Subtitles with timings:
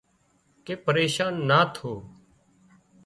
[0.65, 1.91] ڪي پريشان نا ٿو